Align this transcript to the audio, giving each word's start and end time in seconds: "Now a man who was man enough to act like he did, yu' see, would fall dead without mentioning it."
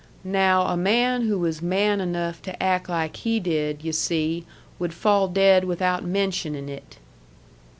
"Now 0.23 0.63
a 0.65 0.75
man 0.75 1.27
who 1.27 1.37
was 1.37 1.61
man 1.61 2.01
enough 2.01 2.41
to 2.41 2.63
act 2.63 2.89
like 2.89 3.17
he 3.17 3.39
did, 3.39 3.83
yu' 3.83 3.91
see, 3.93 4.45
would 4.79 4.95
fall 4.95 5.27
dead 5.27 5.63
without 5.65 6.03
mentioning 6.03 6.69
it." 6.69 6.97